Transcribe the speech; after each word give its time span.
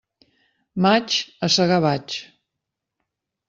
Maig, 0.85 1.19
a 1.47 1.51
segar 1.59 1.79
vaig. 1.87 2.19